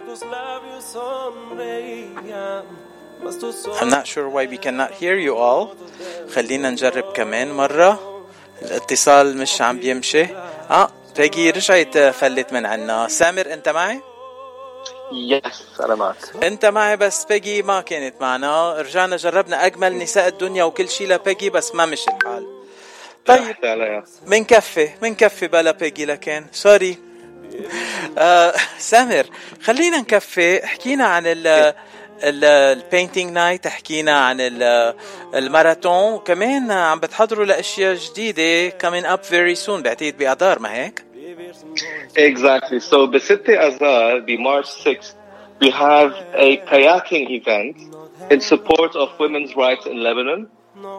I'm 3.80 3.90
not 3.90 4.07
sure 4.07 4.28
why 4.28 4.47
we 4.47 4.57
cannot 4.57 4.92
hear 4.92 5.16
you 5.16 5.35
all. 5.37 5.75
خلينا 6.35 6.71
نجرب 6.71 7.12
كمان 7.12 7.52
مرة. 7.52 8.23
الاتصال 8.62 9.37
مش 9.37 9.62
عم 9.62 9.78
بيمشي. 9.78 10.26
آه 10.71 10.90
بيجي 11.16 11.50
رجعت 11.50 11.99
فلت 11.99 12.52
من 12.52 12.66
عنا. 12.66 13.09
سامر 13.09 13.52
انت 13.52 13.68
معي؟ 13.68 14.00
Yes, 15.11 15.81
أنا 15.85 15.95
معك. 15.95 16.17
أنت 16.43 16.65
معي 16.67 16.97
بس 16.97 17.25
بيجي 17.25 17.62
ما 17.62 17.81
كانت 17.81 18.15
معنا. 18.21 18.73
رجعنا 18.81 19.17
جربنا 19.17 19.67
أجمل 19.67 19.99
نساء 19.99 20.29
الدنيا 20.29 20.65
وكل 20.65 20.88
شيء 20.88 21.09
لبيجي 21.09 21.50
بس 21.50 21.75
ما 21.75 21.87
مش 21.87 22.09
الحال. 22.09 22.47
طيب 23.27 23.57
منكفي 24.27 24.91
منكفي 25.03 25.49
بلا 25.49 25.71
بيجي 25.71 26.05
لكن 26.05 26.47
سوري 26.53 26.99
آه 28.19 28.55
سامر 28.79 29.27
خلينا 29.62 29.99
نكفي 29.99 30.67
حكينا 30.67 31.05
عن 31.05 31.23
ال 31.27 31.75
البينتينج 32.23 33.31
نايت 33.33 33.69
حكينا 33.69 34.19
عن 34.19 34.37
ال- 34.41 34.95
الماراثون 35.35 36.12
وكمان 36.12 36.71
عم 36.71 37.00
بتحضروا 37.00 37.45
لأشياء 37.45 37.95
جديدة 37.95 38.71
coming 38.79 39.05
up 39.05 39.21
very 39.31 39.67
soon 39.67 39.71
بعتقد 39.83 40.19
باذار 40.19 40.59
ما 40.59 40.75
هيك 40.75 41.05
Exactly. 42.17 42.81
So 42.81 43.07
Besitte 43.07 43.57
Azar, 43.57 44.21
the 44.23 44.37
March 44.38 44.67
6th, 44.67 45.14
we 45.61 45.71
have 45.71 46.12
a 46.35 46.59
kayaking 46.59 47.31
event 47.31 47.76
in 48.31 48.40
support 48.40 48.95
of 48.95 49.19
women's 49.19 49.57
rights 49.57 49.87
in 49.87 50.02
Lebanon. 50.02 50.49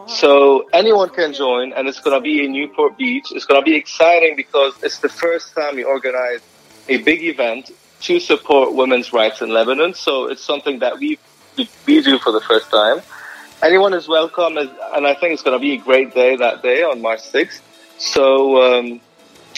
So 0.06 0.68
anyone 0.72 1.08
can 1.10 1.32
join, 1.32 1.72
and 1.72 1.88
it's 1.88 2.00
going 2.00 2.16
to 2.16 2.20
be 2.20 2.44
in 2.44 2.52
Newport 2.52 2.98
Beach. 2.98 3.26
It's 3.30 3.46
going 3.46 3.60
to 3.60 3.64
be 3.64 3.76
exciting 3.76 4.36
because 4.36 4.74
it's 4.82 4.98
the 4.98 5.08
first 5.08 5.54
time 5.54 5.76
we 5.76 5.84
organize 5.84 6.40
a 6.88 6.98
big 6.98 7.22
event 7.22 7.70
to 8.02 8.20
support 8.20 8.74
women's 8.74 9.12
rights 9.12 9.40
in 9.40 9.50
Lebanon. 9.50 9.94
So 9.94 10.26
it's 10.26 10.42
something 10.42 10.80
that 10.80 10.98
we 10.98 11.18
we, 11.86 12.02
do 12.02 12.18
for 12.18 12.32
the 12.32 12.40
first 12.40 12.70
time. 12.70 13.00
Anyone 13.62 13.92
is 13.94 14.08
welcome, 14.08 14.56
and 14.56 15.06
I 15.06 15.14
think 15.14 15.34
it's 15.34 15.42
going 15.42 15.58
to 15.58 15.60
be 15.60 15.72
a 15.74 15.76
great 15.78 16.14
day 16.14 16.36
that 16.36 16.62
day 16.62 16.82
on 16.82 17.02
March 17.02 17.20
6th. 17.20 17.60
So 17.98 18.62
um, 18.62 19.00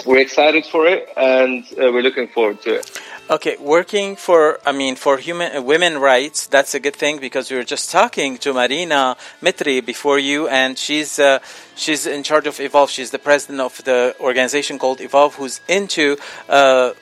we're 0.06 0.18
excited 0.18 0.64
for 0.66 0.86
it, 0.86 1.08
and 1.16 1.64
uh, 1.72 1.92
we're 1.92 2.02
looking 2.02 2.28
forward 2.28 2.60
to 2.62 2.74
it. 2.76 3.00
Okay, 3.30 3.56
working 3.60 4.16
for 4.16 4.58
I 4.66 4.72
mean 4.72 4.96
for 4.96 5.16
human 5.16 5.56
uh, 5.56 5.62
women 5.62 5.98
rights 5.98 6.48
that's 6.48 6.74
a 6.74 6.80
good 6.80 6.96
thing 6.96 7.18
because 7.18 7.50
we 7.50 7.56
were 7.56 7.64
just 7.64 7.90
talking 7.90 8.36
to 8.38 8.52
Marina 8.52 9.16
Mitri 9.40 9.80
before 9.80 10.18
you 10.18 10.48
and 10.48 10.76
she's 10.76 11.18
uh, 11.18 11.38
she's 11.76 12.06
in 12.06 12.24
charge 12.24 12.46
of 12.48 12.58
Evolve. 12.60 12.90
She's 12.90 13.10
the 13.10 13.20
president 13.20 13.60
of 13.60 13.82
the 13.84 14.14
organization 14.20 14.78
called 14.78 15.00
Evolve 15.00 15.36
who's 15.36 15.60
into 15.68 16.16
uh, 16.48 16.92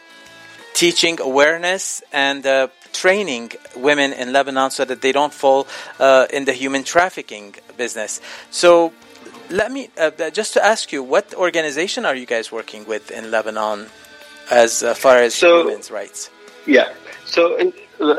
teaching 0.74 1.20
awareness 1.20 2.02
and 2.12 2.46
uh, 2.46 2.68
training 2.92 3.52
women 3.74 4.12
in 4.12 4.32
Lebanon 4.32 4.70
so 4.70 4.84
that 4.84 5.00
they 5.00 5.12
don't 5.12 5.32
fall 5.32 5.66
in 6.32 6.44
the 6.44 6.52
human 6.52 6.84
trafficking 6.84 7.54
business. 7.76 8.20
So 8.50 8.92
let 9.50 9.70
me 9.72 9.90
uh, 9.98 10.30
just 10.30 10.54
to 10.54 10.64
ask 10.64 10.92
you 10.92 11.02
what 11.02 11.34
organization 11.34 12.06
are 12.06 12.14
you 12.14 12.26
guys 12.26 12.50
working 12.52 12.86
with 12.86 13.10
in 13.10 13.30
Lebanon 13.30 13.86
as 14.50 14.82
uh, 14.82 14.94
far 14.94 15.18
as 15.18 15.34
So- 15.34 15.64
women's 15.66 15.90
rights? 15.90 16.30
Yeah. 16.66 16.92
So 17.24 17.56
in, 17.56 17.72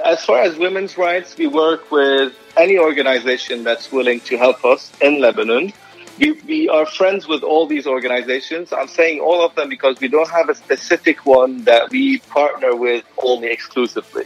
as 0.05 0.23
far 0.25 0.41
as 0.41 0.57
women's 0.57 0.97
rights, 0.97 1.37
we 1.37 1.47
work 1.47 1.91
with 1.91 2.33
any 2.57 2.77
organization 2.77 3.63
that's 3.63 3.91
willing 3.91 4.19
to 4.21 4.37
help 4.37 4.63
us 4.65 4.91
in 5.01 5.19
Lebanon. 5.21 5.73
We, 6.19 6.33
we 6.45 6.69
are 6.69 6.85
friends 6.85 7.27
with 7.27 7.41
all 7.43 7.65
these 7.65 7.87
organizations. 7.87 8.71
I'm 8.73 8.87
saying 8.87 9.21
all 9.21 9.43
of 9.43 9.55
them 9.55 9.69
because 9.69 9.99
we 9.99 10.07
don't 10.07 10.29
have 10.29 10.49
a 10.49 10.55
specific 10.55 11.25
one 11.25 11.63
that 11.63 11.89
we 11.89 12.19
partner 12.19 12.75
with 12.75 13.05
only 13.17 13.47
exclusively. 13.49 14.25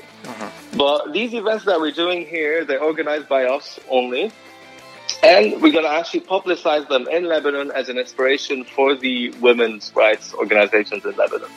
But 0.76 1.14
these 1.14 1.34
events 1.34 1.66
that 1.66 1.80
we're 1.80 1.92
doing 1.92 2.26
here, 2.26 2.66
they're 2.66 2.84
organized 2.84 3.30
by 3.30 3.46
us 3.46 3.80
only. 3.90 4.32
And 5.26 5.62
we're 5.62 5.72
going 5.72 5.86
to 5.86 5.92
actually 5.92 6.22
publicize 6.22 6.88
them 6.88 7.08
in 7.08 7.26
Lebanon 7.26 7.72
as 7.72 7.90
an 7.90 7.98
inspiration 7.98 8.64
for 8.64 8.96
the 8.96 9.32
women's 9.42 9.92
rights 9.96 10.34
organizations 10.34 11.04
in 11.04 11.16
Lebanon. 11.16 11.50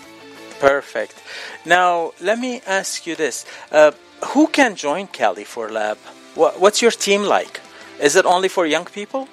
Perfect. 0.59 1.23
Now, 1.65 2.13
let 2.21 2.39
me 2.39 2.63
ask 2.67 3.07
you 3.07 3.15
this. 3.15 3.45
Uh, 3.71 3.93
who 4.33 4.47
can 4.49 4.75
join 4.75 5.07
Cali 5.09 5.45
for 5.45 5.69
Leb? 5.69 5.97
What's 6.35 6.81
your 6.81 6.91
team 6.91 7.23
like? 7.23 7.61
Is 8.01 8.17
it 8.17 8.25
only 8.25 8.49
for 8.49 8.65
young 8.67 8.87
people? 8.87 9.29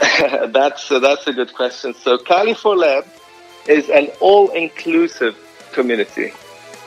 that's 0.48 0.90
uh, 0.90 0.98
that's 0.98 1.26
a 1.26 1.32
good 1.32 1.52
question. 1.54 1.94
So 1.94 2.16
Cali 2.16 2.54
for 2.54 2.74
Leb 2.74 3.06
is 3.66 3.88
an 3.90 4.08
all-inclusive 4.20 5.36
community. 5.72 6.32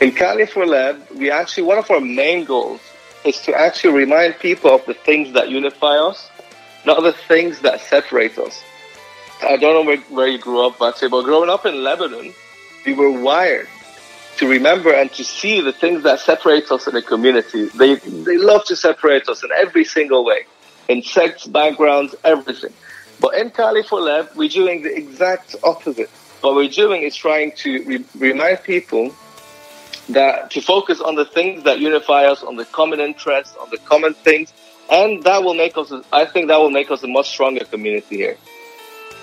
In 0.02 0.12
Cali 0.12 0.46
for 0.46 0.66
Leb, 0.66 0.96
we 1.16 1.30
actually 1.30 1.64
one 1.64 1.78
of 1.78 1.90
our 1.92 2.00
main 2.00 2.46
goals 2.46 2.82
is 3.26 3.40
to 3.42 3.54
actually 3.54 3.94
remind 3.94 4.40
people 4.40 4.72
of 4.74 4.86
the 4.86 4.94
things 4.94 5.34
that 5.34 5.50
unify 5.50 5.96
us, 5.98 6.30
not 6.86 7.02
the 7.02 7.14
things 7.14 7.60
that 7.62 7.82
separate 7.82 8.38
us. 8.38 8.62
I 9.42 9.58
don't 9.58 9.74
know 9.74 9.84
where, 9.84 9.98
where 10.10 10.28
you 10.28 10.38
grew 10.38 10.66
up, 10.66 10.78
but 10.78 11.02
but 11.02 11.24
growing 11.24 11.50
up 11.50 11.66
in 11.66 11.84
Lebanon, 11.84 12.34
we 12.86 12.94
were 12.94 13.12
wired 13.12 13.68
to 14.38 14.48
remember 14.48 14.94
and 14.94 15.12
to 15.14 15.24
see 15.24 15.62
the 15.62 15.74
things 15.74 16.04
that 16.04 16.20
separate 16.20 16.72
us 16.72 16.88
in 16.88 16.96
a 16.96 17.02
community. 17.02 17.66
They 17.70 17.96
they 17.96 18.38
love 18.38 18.66
to 18.66 18.76
separate 18.76 19.28
us 19.28 19.44
in 19.44 19.52
every 19.52 19.86
single 19.86 20.26
way, 20.26 20.46
in 20.88 21.04
sects, 21.04 21.46
backgrounds, 21.46 22.16
everything. 22.24 22.74
But 23.20 23.36
in 23.36 23.52
Cali 23.52 23.84
for 23.84 24.00
Leb, 24.00 24.36
we're 24.36 24.50
doing 24.50 24.84
the 24.84 24.96
exact 24.96 25.56
opposite. 25.64 26.10
What 26.42 26.56
we're 26.56 26.70
doing 26.70 27.04
is 27.04 27.16
trying 27.16 27.54
to 27.58 27.84
re- 27.86 28.06
remind 28.18 28.64
people 28.64 29.16
that 30.10 30.52
to 30.52 30.62
focus 30.62 31.00
on 31.00 31.16
the 31.16 31.26
things 31.26 31.64
that 31.64 31.80
unify 31.80 32.26
us, 32.26 32.44
on 32.44 32.56
the 32.56 32.66
common 32.66 33.00
interests, 33.00 33.56
on 33.58 33.70
the 33.70 33.78
common 33.78 34.14
things, 34.14 34.54
and 34.92 35.24
that 35.24 35.44
will 35.44 35.54
make 35.54 35.78
us. 35.78 35.94
I 36.12 36.26
think 36.26 36.48
that 36.50 36.58
will 36.58 36.70
make 36.70 36.92
us 36.92 37.04
a 37.04 37.08
much 37.08 37.30
stronger 37.30 37.66
community 37.66 38.18
here. 38.18 38.38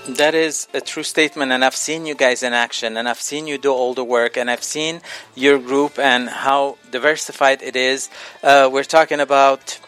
That 0.09 0.35
is 0.35 0.67
a 0.73 0.81
true 0.81 1.03
statement, 1.03 1.53
and 1.53 1.63
I've 1.63 1.77
seen 1.77 2.07
you 2.07 2.15
guys 2.15 2.43
in 2.43 2.55
action, 2.55 2.97
and 2.97 3.07
I've 3.07 3.21
seen 3.21 3.47
you 3.47 3.59
do 3.59 3.71
all 3.71 3.93
the 3.93 4.03
work, 4.03 4.39
and 4.39 4.51
I've 4.51 4.65
seen 4.65 5.03
your 5.35 5.59
group 5.59 5.99
and 5.99 6.29
how 6.29 6.79
diversified 6.91 7.63
it 7.63 7.77
is. 7.77 8.09
Uh, 8.43 8.71
we're 8.73 8.83
talking 8.83 9.21
about, 9.21 9.79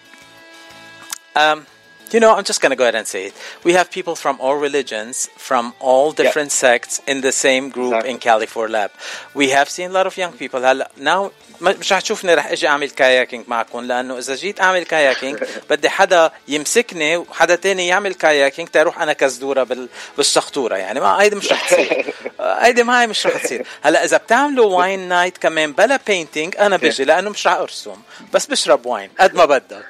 um, 1.35 1.67
you 2.13 2.21
know, 2.21 2.35
I'm 2.37 2.45
just 2.45 2.61
going 2.61 2.71
to 2.71 2.77
go 2.77 2.85
ahead 2.85 2.95
and 2.95 3.07
say 3.07 3.27
it. 3.27 3.35
We 3.65 3.73
have 3.73 3.91
people 3.91 4.15
from 4.17 4.37
all 4.41 4.57
religions, 4.57 5.29
from 5.37 5.75
all 5.81 6.13
different 6.13 6.51
yep. 6.51 6.65
sects 6.65 7.01
in 7.07 7.21
the 7.21 7.33
same 7.33 7.71
group 7.71 7.93
exactly. 7.95 8.11
in 8.11 8.19
Cali 8.19 8.47
for 8.47 8.69
Leb. 8.69 8.91
We 9.35 9.51
have 9.51 9.69
seen 9.69 9.91
a 9.91 9.93
lot 9.93 10.07
of 10.07 10.17
young 10.17 10.33
people. 10.33 10.61
هلا 10.61 10.91
now 10.99 11.31
مش 11.63 11.93
رح 11.93 12.01
تشوفني 12.01 12.35
رح 12.35 12.47
اجي 12.47 12.69
اعمل 12.69 12.91
كاياكينج 12.91 13.45
معكم 13.49 13.81
لانه 13.81 14.19
اذا 14.19 14.35
جيت 14.35 14.61
اعمل 14.61 14.83
كاياكينج 14.83 15.39
بدي 15.71 15.89
حدا 15.89 16.33
يمسكني 16.49 17.17
وحدا 17.17 17.55
تاني 17.55 17.87
يعمل 17.87 18.15
كاياكينج 18.15 18.69
تروح 18.69 19.03
انا 19.03 19.13
كزدوره 19.13 19.63
بال... 19.63 19.89
بالشخطوره 20.17 20.77
يعني 20.77 21.01
ما 21.01 21.23
هيدي 21.23 21.37
مش 21.37 21.53
رح 21.53 21.69
تصير 21.69 22.15
هيدي 22.41 22.83
ما 22.83 23.03
هي 23.03 23.07
مش 23.07 23.27
رح 23.27 23.45
تصير 23.45 23.67
هلا 23.83 24.05
اذا 24.05 24.17
بتعملوا 24.17 24.79
واين 24.79 25.09
نايت 25.09 25.39
كمان 25.39 25.73
بلا 25.73 26.01
بينتينج 26.07 26.57
انا 26.57 26.77
بجي 26.77 27.05
لانه 27.05 27.31
مش 27.31 27.47
رح 27.47 27.53
ارسم 27.53 27.97
بس 28.33 28.47
بشرب 28.47 28.87
واين 28.87 29.11
قد 29.21 29.35
ما 29.35 29.45
بدك 29.45 29.85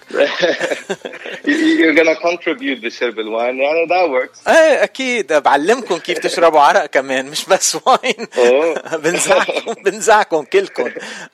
contribute 2.15 2.81
to 2.81 2.81
contribute 2.83 2.83
the 2.83 2.91
herbal 2.91 3.31
wine. 3.33 3.61
يعني 3.61 3.87
that 3.89 4.11
works. 4.11 4.49
ايه 4.49 4.85
اكيد 4.85 5.33
بعلمكم 5.33 5.99
كيف 5.99 6.19
تشربوا 6.19 6.61
عرق 6.61 6.87
كمان 6.87 7.27
مش 7.27 7.45
بس 7.45 7.77
واين 7.87 8.29
بنزعكم 9.05 9.73
بنزعكم 9.85 10.43
كلكم. 10.45 10.91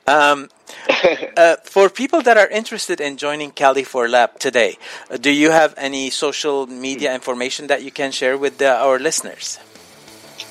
Um, 0.07 0.49
uh, 1.37 1.55
for 1.63 1.89
people 1.89 2.21
that 2.21 2.37
are 2.37 2.47
interested 2.47 3.01
in 3.01 3.17
joining 3.17 3.51
Cali 3.51 3.83
for 3.83 4.07
Leb 4.07 4.37
today, 4.39 4.77
do 5.19 5.31
you 5.31 5.51
have 5.51 5.73
any 5.77 6.09
social 6.09 6.67
media 6.67 7.13
information 7.13 7.67
that 7.67 7.81
you 7.83 7.91
can 7.91 8.11
share 8.11 8.37
with 8.37 8.57
the, 8.57 8.71
our 8.85 8.99
listeners? 8.99 9.59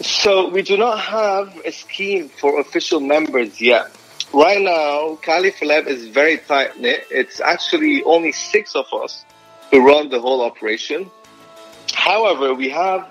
So 0.00 0.48
we 0.48 0.62
do 0.62 0.76
not 0.76 0.98
have 1.00 1.46
a 1.64 1.72
scheme 1.72 2.28
for 2.28 2.60
official 2.60 3.00
members 3.00 3.60
yet. 3.60 3.86
Right 4.32 4.60
now, 4.60 5.16
Cali 5.22 5.50
for 5.50 5.64
Leb 5.64 5.86
is 5.86 6.06
very 6.08 6.36
tight 6.38 6.78
knit. 6.78 7.00
It's 7.10 7.40
actually 7.40 8.02
only 8.04 8.32
six 8.32 8.76
of 8.76 8.86
us 8.92 9.24
who 9.70 9.86
run 9.86 10.08
the 10.08 10.20
whole 10.20 10.42
operation. 10.42 11.10
However, 11.92 12.54
we 12.54 12.68
have 12.70 13.10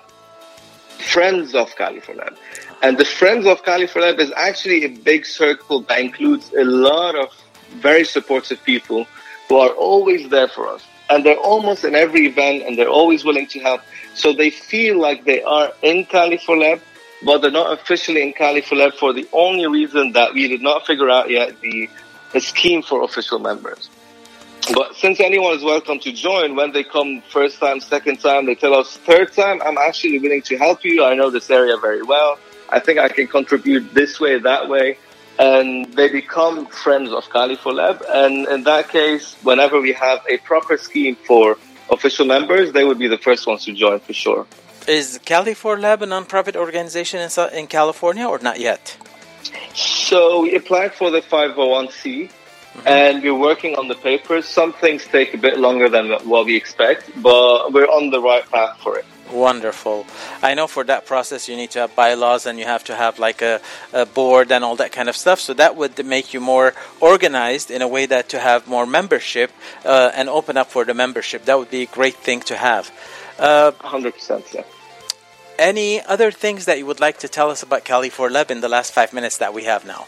friends 0.98 1.54
of 1.54 1.74
Cali 1.76 2.00
for 2.00 2.14
Leb. 2.14 2.36
And 2.82 2.98
the 2.98 3.04
friends 3.04 3.46
of 3.46 3.62
Cali 3.64 3.86
for 3.86 4.00
Leb 4.00 4.18
is 4.18 4.32
actually 4.36 4.84
a 4.84 4.88
big 4.88 5.26
circle 5.26 5.80
that 5.82 6.00
includes 6.00 6.52
a 6.52 6.64
lot 6.64 7.14
of 7.14 7.32
very 7.70 8.04
supportive 8.04 8.62
people 8.64 9.06
who 9.48 9.56
are 9.56 9.70
always 9.70 10.28
there 10.28 10.48
for 10.48 10.66
us. 10.68 10.84
And 11.10 11.24
they're 11.24 11.38
almost 11.38 11.84
in 11.84 11.94
every 11.94 12.26
event 12.26 12.64
and 12.64 12.76
they're 12.76 12.88
always 12.88 13.24
willing 13.24 13.46
to 13.48 13.60
help. 13.60 13.80
So 14.14 14.32
they 14.32 14.50
feel 14.50 15.00
like 15.00 15.24
they 15.24 15.42
are 15.42 15.72
in 15.82 16.04
Cali 16.04 16.38
for 16.38 16.56
Leb, 16.56 16.80
but 17.24 17.38
they're 17.38 17.50
not 17.50 17.72
officially 17.72 18.22
in 18.22 18.32
Cali 18.32 18.60
for 18.60 18.74
Leb 18.76 18.94
for 18.94 19.12
the 19.12 19.26
only 19.32 19.66
reason 19.66 20.12
that 20.12 20.34
we 20.34 20.48
did 20.48 20.62
not 20.62 20.86
figure 20.86 21.08
out 21.08 21.30
yet 21.30 21.60
the, 21.60 21.88
the 22.32 22.40
scheme 22.40 22.82
for 22.82 23.02
official 23.02 23.38
members. 23.38 23.88
But 24.74 24.96
since 24.96 25.18
anyone 25.20 25.56
is 25.56 25.62
welcome 25.62 25.98
to 26.00 26.12
join, 26.12 26.54
when 26.54 26.72
they 26.72 26.84
come 26.84 27.22
first 27.30 27.58
time, 27.58 27.80
second 27.80 28.20
time, 28.20 28.46
they 28.46 28.54
tell 28.54 28.74
us 28.74 28.96
third 28.98 29.32
time, 29.32 29.62
I'm 29.62 29.78
actually 29.78 30.18
willing 30.18 30.42
to 30.42 30.58
help 30.58 30.84
you. 30.84 31.04
I 31.04 31.14
know 31.14 31.30
this 31.30 31.50
area 31.50 31.76
very 31.78 32.02
well. 32.02 32.38
I 32.68 32.78
think 32.80 32.98
I 32.98 33.08
can 33.08 33.26
contribute 33.26 33.94
this 33.94 34.20
way, 34.20 34.38
that 34.38 34.68
way. 34.68 34.98
And 35.38 35.92
they 35.94 36.08
become 36.08 36.66
friends 36.66 37.12
of 37.12 37.24
for 37.24 37.72
Leb. 37.72 38.02
And 38.08 38.46
in 38.48 38.64
that 38.64 38.88
case, 38.90 39.36
whenever 39.42 39.80
we 39.80 39.92
have 39.92 40.20
a 40.28 40.36
proper 40.38 40.76
scheme 40.76 41.16
for 41.16 41.56
official 41.90 42.26
members, 42.26 42.72
they 42.72 42.84
would 42.84 42.98
be 42.98 43.08
the 43.08 43.18
first 43.18 43.46
ones 43.46 43.64
to 43.64 43.72
join 43.72 44.00
for 44.00 44.12
sure. 44.12 44.46
Is 44.86 45.20
Cali 45.24 45.54
for 45.54 45.76
Leb 45.76 46.02
a 46.02 46.06
nonprofit 46.06 46.56
organization 46.56 47.20
in, 47.20 47.30
in 47.58 47.66
California 47.68 48.26
or 48.26 48.38
not 48.38 48.58
yet? 48.58 48.96
So 49.74 50.42
we 50.42 50.56
applied 50.56 50.94
for 50.94 51.10
the 51.10 51.20
501c 51.20 52.30
and 52.86 53.22
we're 53.22 53.34
working 53.34 53.76
on 53.76 53.88
the 53.88 53.94
papers. 53.94 54.46
Some 54.46 54.72
things 54.72 55.06
take 55.06 55.34
a 55.34 55.38
bit 55.38 55.58
longer 55.58 55.88
than 55.88 56.10
what 56.28 56.46
we 56.46 56.56
expect, 56.56 57.10
but 57.22 57.72
we're 57.72 57.86
on 57.86 58.10
the 58.10 58.20
right 58.20 58.48
path 58.50 58.78
for 58.80 58.98
it. 58.98 59.04
Wonderful. 59.30 60.06
I 60.42 60.54
know 60.54 60.66
for 60.66 60.84
that 60.84 61.04
process 61.04 61.48
you 61.48 61.56
need 61.56 61.70
to 61.72 61.80
have 61.80 61.94
bylaws 61.94 62.46
and 62.46 62.58
you 62.58 62.64
have 62.64 62.84
to 62.84 62.96
have 62.96 63.18
like 63.18 63.42
a, 63.42 63.60
a 63.92 64.06
board 64.06 64.50
and 64.50 64.64
all 64.64 64.76
that 64.76 64.92
kind 64.92 65.08
of 65.08 65.16
stuff. 65.16 65.38
So 65.38 65.52
that 65.54 65.76
would 65.76 66.04
make 66.04 66.32
you 66.32 66.40
more 66.40 66.72
organized 67.00 67.70
in 67.70 67.82
a 67.82 67.88
way 67.88 68.06
that 68.06 68.30
to 68.30 68.38
have 68.38 68.66
more 68.66 68.86
membership 68.86 69.50
uh, 69.84 70.10
and 70.14 70.28
open 70.28 70.56
up 70.56 70.70
for 70.70 70.84
the 70.84 70.94
membership. 70.94 71.44
That 71.44 71.58
would 71.58 71.70
be 71.70 71.82
a 71.82 71.86
great 71.86 72.16
thing 72.16 72.40
to 72.42 72.56
have. 72.56 72.90
Uh, 73.38 73.72
100%, 73.72 74.54
yeah. 74.54 74.62
any 75.58 76.02
other 76.02 76.30
things 76.30 76.64
that 76.64 76.78
you 76.78 76.86
would 76.86 77.00
like 77.00 77.18
to 77.18 77.28
tell 77.28 77.50
us 77.50 77.62
about 77.62 77.84
Cali 77.84 78.08
for 78.08 78.30
Leb 78.30 78.50
in 78.50 78.60
the 78.60 78.68
last 78.68 78.92
five 78.92 79.12
minutes 79.12 79.38
that 79.38 79.52
we 79.52 79.64
have 79.64 79.84
now? 79.84 80.06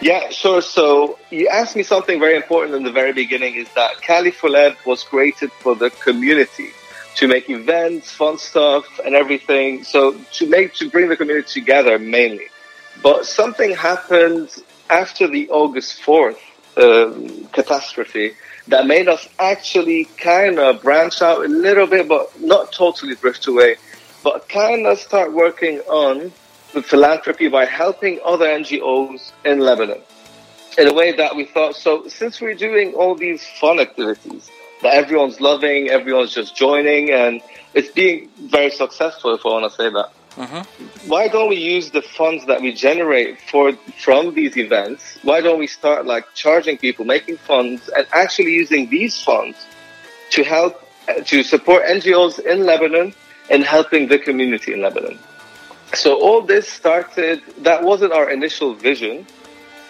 Yeah, 0.00 0.28
sure. 0.28 0.60
So 0.60 1.18
you 1.30 1.48
asked 1.48 1.74
me 1.74 1.82
something 1.82 2.20
very 2.20 2.36
important 2.36 2.74
in 2.76 2.82
the 2.82 2.92
very 2.92 3.12
beginning 3.12 3.54
is 3.54 3.68
that 3.74 4.02
Cali 4.02 4.30
for 4.30 4.50
Leb 4.50 4.76
was 4.84 5.02
created 5.02 5.50
for 5.52 5.74
the 5.74 5.90
community 5.90 6.70
to 7.16 7.26
make 7.26 7.48
events, 7.48 8.12
fun 8.12 8.36
stuff, 8.36 8.84
and 9.04 9.14
everything. 9.14 9.84
So 9.84 10.12
to 10.34 10.46
make 10.46 10.74
to 10.74 10.90
bring 10.90 11.08
the 11.08 11.16
community 11.16 11.60
together 11.60 11.98
mainly. 11.98 12.46
But 13.02 13.24
something 13.26 13.74
happened 13.74 14.50
after 14.90 15.26
the 15.26 15.48
August 15.48 16.02
fourth 16.02 16.40
um, 16.76 17.46
catastrophe 17.52 18.34
that 18.68 18.86
made 18.86 19.08
us 19.08 19.28
actually 19.38 20.04
kind 20.18 20.58
of 20.58 20.82
branch 20.82 21.22
out 21.22 21.44
a 21.44 21.48
little 21.48 21.86
bit, 21.86 22.06
but 22.06 22.38
not 22.40 22.72
totally 22.72 23.14
drift 23.14 23.46
away, 23.46 23.76
but 24.22 24.48
kind 24.48 24.86
of 24.86 24.98
start 24.98 25.32
working 25.32 25.80
on 25.80 26.32
philanthropy 26.82 27.48
by 27.48 27.64
helping 27.64 28.20
other 28.24 28.46
NGOs 28.46 29.32
in 29.44 29.60
Lebanon 29.60 30.00
in 30.78 30.88
a 30.88 30.92
way 30.92 31.12
that 31.12 31.36
we 31.36 31.44
thought. 31.44 31.76
So 31.76 32.06
since 32.08 32.40
we're 32.40 32.54
doing 32.54 32.94
all 32.94 33.14
these 33.14 33.46
fun 33.60 33.80
activities 33.80 34.50
that 34.82 34.94
everyone's 34.94 35.40
loving, 35.40 35.88
everyone's 35.88 36.34
just 36.34 36.54
joining, 36.54 37.10
and 37.10 37.40
it's 37.74 37.90
being 37.90 38.28
very 38.38 38.70
successful, 38.70 39.34
if 39.34 39.44
I 39.44 39.48
want 39.48 39.70
to 39.70 39.76
say 39.76 39.90
that. 39.90 40.10
Mm-hmm. 40.36 41.08
Why 41.08 41.28
don't 41.28 41.48
we 41.48 41.56
use 41.56 41.90
the 41.92 42.02
funds 42.02 42.44
that 42.46 42.60
we 42.60 42.72
generate 42.74 43.40
for 43.40 43.72
from 43.98 44.34
these 44.34 44.56
events? 44.58 45.18
Why 45.22 45.40
don't 45.40 45.58
we 45.58 45.66
start 45.66 46.04
like 46.04 46.26
charging 46.34 46.76
people, 46.76 47.06
making 47.06 47.38
funds, 47.38 47.88
and 47.88 48.06
actually 48.12 48.52
using 48.52 48.90
these 48.90 49.22
funds 49.22 49.56
to 50.32 50.44
help 50.44 50.82
to 51.24 51.42
support 51.42 51.84
NGOs 51.84 52.38
in 52.38 52.66
Lebanon 52.66 53.14
and 53.48 53.64
helping 53.64 54.08
the 54.08 54.18
community 54.18 54.74
in 54.74 54.82
Lebanon? 54.82 55.18
So 55.96 56.20
all 56.20 56.42
this 56.42 56.68
started. 56.68 57.42
That 57.62 57.82
wasn't 57.82 58.12
our 58.12 58.30
initial 58.30 58.74
vision, 58.74 59.26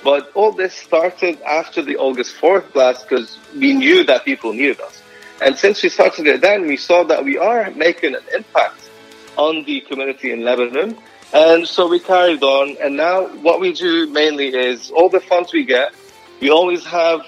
but 0.05 0.31
all 0.35 0.53
this 0.53 0.73
started 0.73 1.41
after 1.43 1.83
the 1.83 1.97
August 1.97 2.37
4th 2.37 2.73
blast 2.73 3.09
because 3.09 3.39
we 3.55 3.75
knew 3.75 4.05
that 4.05 4.25
people 4.25 4.53
needed 4.53 4.81
us. 4.81 5.03
And 5.43 5.59
since 5.59 5.83
we 5.83 5.89
started 5.89 6.27
it 6.29 6.41
then, 6.41 6.67
we 6.67 6.77
saw 6.77 7.03
that 7.05 7.25
we 7.25 7.37
are 7.39 7.71
making 7.73 8.15
an 8.15 8.23
impact 8.33 8.89
on 9.37 9.65
the 9.65 9.81
community 9.81 10.31
in 10.31 10.45
Lebanon. 10.45 10.97
And 11.35 11.67
so 11.67 11.89
we 11.89 11.99
carried 11.99 12.43
on. 12.43 12.77
And 12.81 12.97
now 12.97 13.27
what 13.43 13.61
we 13.61 13.73
do 13.73 14.09
mainly 14.09 14.55
is 14.55 14.93
all 14.93 15.09
the 15.09 15.21
funds 15.21 15.53
we 15.53 15.65
get, 15.65 15.93
we 16.41 16.51
always 16.51 16.87
have 16.87 17.23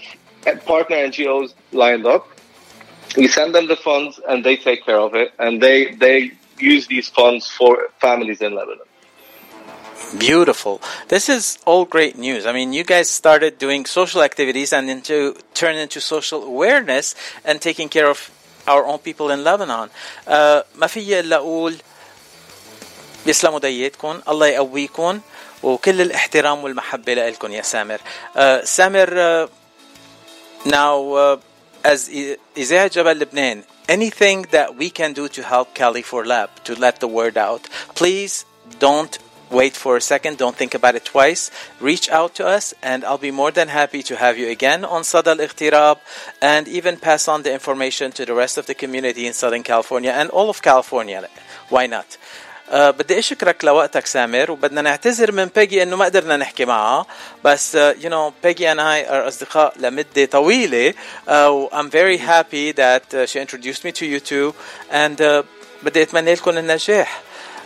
partner 0.65 0.97
NGOs 0.97 1.53
lined 1.73 2.07
up. 2.07 2.29
We 3.17 3.27
send 3.27 3.57
them 3.57 3.67
the 3.67 3.77
funds 3.77 4.21
and 4.27 4.45
they 4.45 4.57
take 4.57 4.85
care 4.85 5.01
of 5.01 5.17
it. 5.17 5.33
And 5.39 5.61
they, 5.61 5.95
they 5.95 6.33
use 6.60 6.88
these 6.88 7.10
funds 7.10 7.50
for 7.50 7.90
families 8.00 8.42
in 8.42 8.56
Lebanon. 8.56 8.88
Beautiful. 10.20 10.82
This 11.08 11.30
is 11.30 11.58
all 11.66 11.86
great 11.86 12.18
news. 12.18 12.46
I 12.46 12.52
mean, 12.52 12.74
you 12.74 12.84
guys 12.84 13.10
started 13.10 13.58
doing 13.58 13.86
social 13.86 14.22
activities 14.22 14.72
and 14.74 14.90
into 14.90 15.36
turn 15.54 15.76
into 15.76 16.00
social 16.00 16.44
awareness 16.44 17.16
and 17.44 17.60
taking 17.62 17.90
care 17.90 18.08
of 18.08 18.30
our 18.68 18.86
own 18.86 19.00
people 19.00 19.32
in 19.32 19.44
Lebanon. 19.44 19.90
Uh, 20.28 20.62
ما 20.76 20.88
في 20.88 21.20
الا 21.20 21.36
اقول 21.36 21.76
يسلموا 23.26 23.60
دياتكم 23.60 24.22
الله 24.28 24.48
يقويكم 24.48 25.20
وكل 25.64 26.02
الاحترام 26.02 26.64
والمحبة 26.64 27.14
لكم 27.14 27.52
يا 27.52 27.62
سامر. 27.62 28.00
Uh, 28.36 28.64
سامر 28.64 29.08
uh, 29.08 29.50
now 30.66 31.14
uh, 31.14 31.38
as 31.85 32.11
Isaiah 32.57 32.89
Jabal 32.89 33.15
Lebanon, 33.15 33.65
anything 33.89 34.43
that 34.51 34.77
we 34.77 34.91
can 34.91 35.13
do 35.13 35.29
to 35.29 35.43
help 35.43 35.75
Cali 35.75 36.03
for 36.03 36.25
Leb 36.25 36.49
to 36.65 36.75
let 36.75 37.01
the 37.01 37.09
word 37.09 37.37
out, 37.37 37.69
please 37.95 38.45
don't 38.79 39.19
wait 39.51 39.75
for 39.77 39.97
a 39.97 40.01
second, 40.01 40.39
don't 40.39 40.57
think 40.57 40.75
about 40.75 40.95
it 40.95 41.05
twice. 41.05 41.51
Reach 41.81 42.09
out 42.11 42.35
to 42.35 42.47
us, 42.47 42.75
and 42.83 43.05
I'll 43.05 43.19
be 43.19 43.31
more 43.31 43.51
than 43.51 43.69
happy 43.69 44.03
to 44.05 44.17
have 44.17 44.39
you 44.39 44.49
again 44.51 44.85
on 44.85 45.03
Sadal 45.03 45.39
Iqtirab 45.39 45.99
and 46.43 46.69
even 46.69 46.97
pass 46.99 47.29
on 47.29 47.43
the 47.43 47.53
information 47.53 48.13
to 48.13 48.27
the 48.27 48.35
rest 48.35 48.59
of 48.59 48.67
the 48.67 48.75
community 48.75 49.27
in 49.27 49.33
Southern 49.33 49.63
California 49.63 50.11
and 50.11 50.29
all 50.31 50.51
of 50.51 50.63
California. 50.63 51.29
Why 51.69 51.87
not? 51.87 52.19
أه 52.71 52.91
بدي 52.91 53.19
أشكرك 53.19 53.65
لوقتك 53.65 54.07
سامر 54.07 54.51
وبدنا 54.51 54.83
نعتذر 54.83 55.33
من 55.33 55.45
بيجي 55.57 55.83
إنه 55.83 55.97
ما 55.97 56.05
قدرنا 56.05 56.37
نحكي 56.37 56.65
معها 56.65 57.07
بس 57.45 57.75
يو 57.75 58.11
نو 58.11 58.33
بيجي 58.43 58.73
and 58.75 58.79
I 58.79 59.09
are 59.09 59.27
أصدقاء 59.29 59.73
لمدة 59.77 60.25
طويلة 60.25 60.93
uh, 60.93 61.75
I'm 61.75 61.91
very 61.91 62.17
happy 62.19 62.73
that 62.73 63.15
uh, 63.15 63.27
she 63.27 63.39
introduced 63.41 63.85
me 63.85 63.93
to 63.93 64.07
you 64.07 64.21
two 64.21 64.55
and 64.91 65.21
uh, 65.21 65.45
بدي 65.83 66.03
أتمنى 66.03 66.35
لكم 66.35 66.59
النجاح 66.59 67.21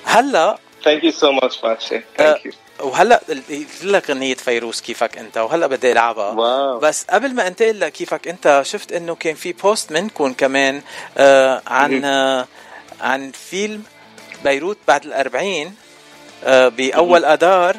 هلأ 0.04 0.58
Thank 0.84 1.02
you 1.04 1.12
so 1.12 1.32
much, 1.32 1.62
Machi. 1.62 2.00
آه، 2.20 2.34
Thank 2.34 2.38
you. 2.46 2.54
وهلأ 2.80 3.20
قلت 3.28 3.84
لك 3.84 4.10
غنية 4.10 4.34
فيروز 4.34 4.80
كيفك 4.80 5.18
أنت 5.18 5.38
وهلأ 5.38 5.66
بدي 5.66 5.92
ألعبها 5.92 6.30
واو. 6.32 6.78
بس 6.78 7.04
قبل 7.10 7.34
ما 7.34 7.46
أنتقل 7.46 7.80
لكيفك 7.80 8.28
أنت 8.28 8.62
شفت 8.64 8.92
إنه 8.92 9.14
كان 9.14 9.34
في 9.34 9.52
بوست 9.52 9.92
منكم 9.92 10.32
كمان 10.32 10.82
آه 11.18 11.62
عن. 11.66 12.04
آه 12.04 12.46
عن 13.00 13.32
فيلم 13.50 13.82
بيروت 14.44 14.78
بعد 14.88 15.04
الأربعين 15.04 15.74
آه 16.44 16.68
بأول 16.68 17.24
أدار 17.24 17.76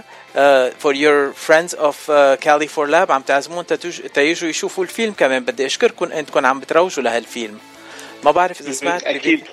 for 0.83 0.93
your 0.95 1.33
friends 1.47 1.73
of 1.73 1.95
uh, 2.09 2.37
Cali 2.45 2.67
for 2.67 2.87
Lab 2.87 3.11
عم 3.11 3.21
تعزمون 3.21 3.65
تيجوا 4.13 4.49
يشوفوا 4.49 4.83
الفيلم 4.83 5.13
كمان 5.13 5.43
بدي 5.45 5.65
أشكركم 5.65 6.11
إنكم 6.11 6.45
عم 6.45 6.59
بتروجوا 6.59 7.03
لهالفيلم 7.03 7.59
ما 8.23 8.31
بعرف 8.31 8.61
إذا. 8.61 8.71
سمعت. 8.71 9.03
ببداية- 9.03 9.47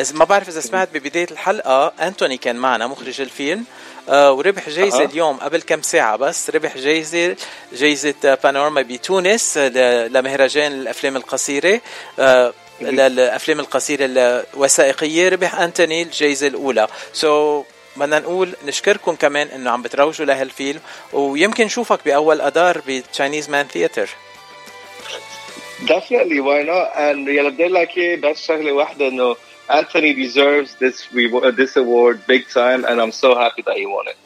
إذا 0.00 0.14
ما 0.14 0.24
بعرف 0.24 0.48
إذا 0.48 0.60
سمعت 0.60 0.88
ببداية 0.94 1.26
الحلقة 1.30 1.92
أنتوني 2.00 2.36
كان 2.36 2.56
معنا 2.56 2.86
مخرج 2.86 3.20
الفيلم 3.20 3.64
آه 4.08 4.32
وربح 4.32 4.68
جايزة 4.68 5.00
أها. 5.00 5.04
اليوم 5.04 5.36
قبل 5.36 5.62
كم 5.62 5.82
ساعة 5.82 6.16
بس 6.16 6.50
ربح 6.50 6.76
جايزة 6.78 7.36
جايزة 7.72 8.14
بانورما 8.44 8.82
بتونس 8.82 9.58
لمهرجان 9.58 10.72
الأفلام 10.72 11.16
القصيرة 11.16 11.80
آه 12.18 12.52
للأفلام 12.84 13.60
القصيرة 13.60 14.06
الوثائقية 14.06 15.28
ربح 15.28 15.54
أنتوني 15.54 16.02
الجايزة 16.02 16.46
الأولى 16.46 16.88
سو 17.12 17.62
so, 17.62 17.64
بدنا 17.96 18.18
نقول 18.18 18.54
نشكركم 18.66 19.14
كمان 19.14 19.46
انه 19.46 19.70
عم 19.70 19.82
بتروجوا 19.82 20.26
لهالفيلم 20.26 20.80
ويمكن 21.12 21.64
نشوفك 21.64 21.98
باول 22.04 22.40
ادار 22.40 22.82
بتشاينيز 22.88 23.50
مان 23.50 23.66
ثياتر 23.66 24.08
Definitely, 25.86 26.40
why 26.40 26.62
not? 26.62 26.96
And 26.96 27.28
يلا 27.28 27.48
بدي 27.48 27.62
أقول 27.62 27.74
لك 27.74 27.96
إيه 27.96 28.16
بس 28.20 28.46
شغلة 28.46 28.72
واحدة 28.72 29.08
إنه 29.08 29.36
Anthony 29.68 30.12
deserves 30.12 30.74
this 30.74 31.10
reward, 31.12 31.56
this 31.56 31.76
award 31.76 32.26
big 32.26 32.48
time, 32.48 32.84
and 32.84 33.00
I'm 33.00 33.12
so 33.12 33.34
happy 33.34 33.62
that 33.62 33.76
he 33.76 33.86
won 33.86 34.06
it. 34.08 34.16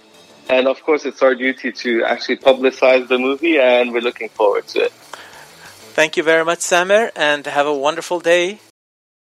And 0.51 0.66
of 0.66 0.83
course, 0.83 1.05
it's 1.05 1.23
our 1.23 1.35
duty 1.35 1.71
to 1.73 2.05
actually 2.05 2.38
publicize 2.38 3.07
the 3.07 3.18
movie, 3.18 3.59
and 3.59 3.92
we're 3.92 4.01
looking 4.01 4.31
forward 4.31 4.66
to 4.68 4.79
it. 4.87 4.92
Thank 5.99 6.17
you 6.17 6.23
very 6.23 6.45
much 6.45 6.61
Samer 6.61 7.11
and 7.17 7.45
have 7.45 7.67
a 7.67 7.75
wonderful 7.75 8.21
day 8.21 8.61